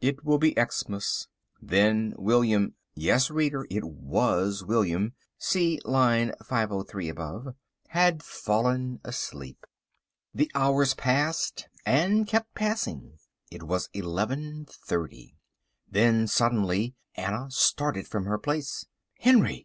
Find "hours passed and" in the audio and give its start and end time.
10.56-12.26